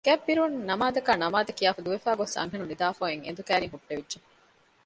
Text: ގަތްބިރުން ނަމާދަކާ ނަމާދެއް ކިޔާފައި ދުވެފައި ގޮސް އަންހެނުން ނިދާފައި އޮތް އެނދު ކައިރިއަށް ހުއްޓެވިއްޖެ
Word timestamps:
ގަތްބިރުން 0.07 0.55
ނަމާދަކާ 0.69 1.11
ނަމާދެއް 1.23 1.57
ކިޔާފައި 1.59 1.85
ދުވެފައި 1.85 2.17
ގޮސް 2.19 2.33
އަންހެނުން 2.39 2.69
ނިދާފައި 2.71 3.11
އޮތް 3.11 3.25
އެނދު 3.25 3.43
ކައިރިއަށް 3.47 3.73
ހުއްޓެވިއްޖެ 3.73 4.19